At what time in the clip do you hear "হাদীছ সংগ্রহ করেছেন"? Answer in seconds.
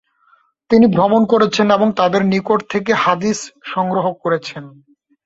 3.03-4.63